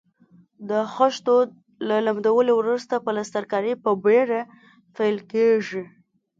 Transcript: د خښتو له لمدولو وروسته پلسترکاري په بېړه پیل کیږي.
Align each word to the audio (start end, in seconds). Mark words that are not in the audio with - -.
د 0.69 0.71
خښتو 0.93 1.35
له 1.87 1.97
لمدولو 2.05 2.51
وروسته 2.61 2.95
پلسترکاري 3.05 3.73
په 3.83 3.91
بېړه 4.03 4.41
پیل 4.95 5.17
کیږي. 5.31 5.83